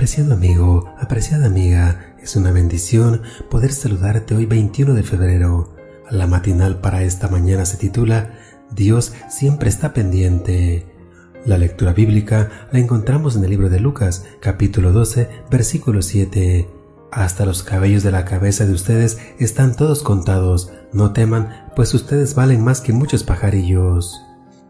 [0.00, 5.74] Apreciado amigo, apreciada amiga, es una bendición poder saludarte hoy 21 de febrero.
[6.08, 8.30] La matinal para esta mañana se titula
[8.70, 10.86] Dios siempre está pendiente.
[11.44, 16.66] La lectura bíblica la encontramos en el libro de Lucas, capítulo 12, versículo 7.
[17.12, 20.72] Hasta los cabellos de la cabeza de ustedes están todos contados.
[20.94, 24.18] No teman, pues ustedes valen más que muchos pajarillos.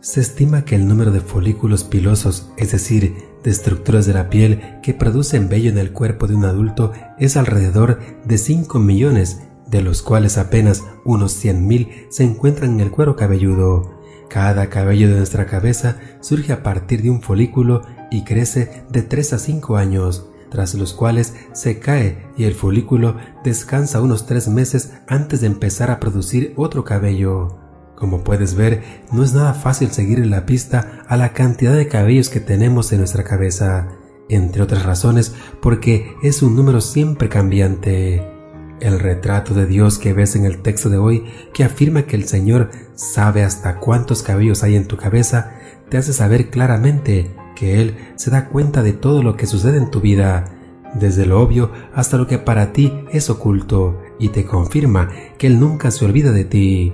[0.00, 4.78] Se estima que el número de folículos pilosos, es decir, de estructuras de la piel
[4.80, 9.82] que producen vello en el cuerpo de un adulto, es alrededor de 5 millones, de
[9.82, 13.98] los cuales apenas unos 100.000 se encuentran en el cuero cabelludo.
[14.30, 19.32] Cada cabello de nuestra cabeza surge a partir de un folículo y crece de 3
[19.32, 24.92] a 5 años, tras los cuales se cae y el folículo descansa unos 3 meses
[25.08, 27.67] antes de empezar a producir otro cabello.
[27.98, 31.88] Como puedes ver, no es nada fácil seguir en la pista a la cantidad de
[31.88, 33.88] cabellos que tenemos en nuestra cabeza,
[34.28, 38.24] entre otras razones porque es un número siempre cambiante.
[38.80, 42.28] El retrato de Dios que ves en el texto de hoy, que afirma que el
[42.28, 45.54] Señor sabe hasta cuántos cabellos hay en tu cabeza,
[45.88, 49.90] te hace saber claramente que Él se da cuenta de todo lo que sucede en
[49.90, 50.44] tu vida,
[50.94, 55.58] desde lo obvio hasta lo que para ti es oculto, y te confirma que Él
[55.58, 56.92] nunca se olvida de ti.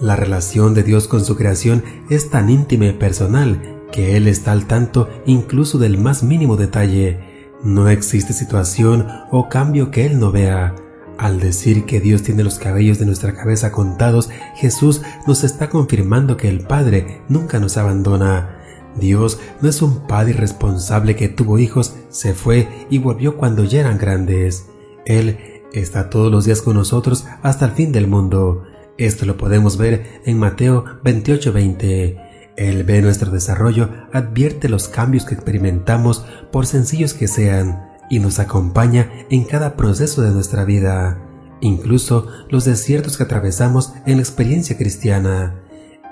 [0.00, 3.60] La relación de Dios con su creación es tan íntima y personal
[3.92, 7.20] que Él está al tanto incluso del más mínimo detalle.
[7.62, 10.74] No existe situación o cambio que Él no vea.
[11.18, 16.36] Al decir que Dios tiene los cabellos de nuestra cabeza contados, Jesús nos está confirmando
[16.36, 18.58] que el Padre nunca nos abandona.
[18.98, 23.80] Dios no es un Padre irresponsable que tuvo hijos, se fue y volvió cuando ya
[23.80, 24.66] eran grandes.
[25.04, 25.38] Él
[25.72, 28.64] está todos los días con nosotros hasta el fin del mundo.
[28.98, 32.18] Esto lo podemos ver en Mateo 28:20.
[32.56, 38.38] Él ve nuestro desarrollo, advierte los cambios que experimentamos por sencillos que sean y nos
[38.38, 41.18] acompaña en cada proceso de nuestra vida,
[41.62, 45.54] incluso los desiertos que atravesamos en la experiencia cristiana.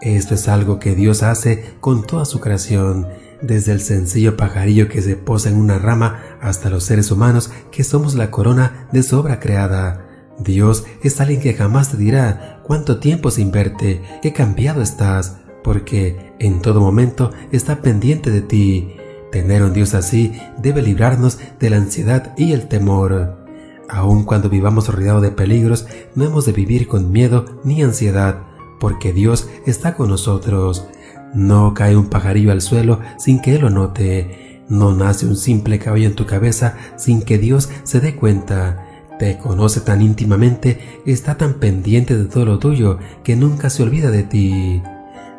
[0.00, 3.08] Esto es algo que Dios hace con toda su creación,
[3.42, 7.82] desde el sencillo pajarillo que se posa en una rama hasta los seres humanos que
[7.82, 10.07] somos la corona de su obra creada.
[10.38, 16.32] Dios es alguien que jamás te dirá cuánto tiempo sin verte, qué cambiado estás, porque
[16.38, 18.94] en todo momento está pendiente de ti
[19.30, 23.46] Tener un Dios así debe librarnos de la ansiedad y el temor.
[23.88, 28.42] Aun cuando vivamos rodeados de peligros, no hemos de vivir con miedo ni ansiedad,
[28.80, 30.86] porque Dios está con nosotros.
[31.34, 34.62] No cae un pajarillo al suelo sin que Él lo note.
[34.68, 38.87] No nace un simple cabello en tu cabeza sin que Dios se dé cuenta.
[39.18, 44.10] Te conoce tan íntimamente, está tan pendiente de todo lo tuyo, que nunca se olvida
[44.10, 44.82] de ti.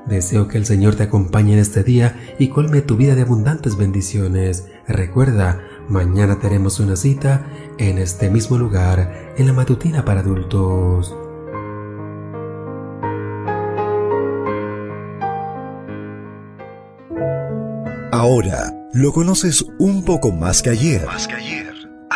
[0.05, 3.77] Deseo que el Señor te acompañe en este día y colme tu vida de abundantes
[3.77, 4.65] bendiciones.
[4.87, 7.45] Recuerda, mañana tenemos una cita
[7.77, 11.15] en este mismo lugar, en la matutina para adultos.
[18.11, 21.05] Ahora lo conoces un poco más que ayer.
[21.05, 21.78] Más que ayer.